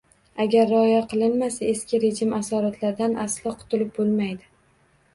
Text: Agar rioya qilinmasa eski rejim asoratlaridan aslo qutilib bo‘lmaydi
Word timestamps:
Agar 0.45 0.63
rioya 0.71 1.01
qilinmasa 1.11 1.69
eski 1.75 2.01
rejim 2.05 2.35
asoratlaridan 2.41 3.17
aslo 3.29 3.57
qutilib 3.63 3.97
bo‘lmaydi 4.03 4.53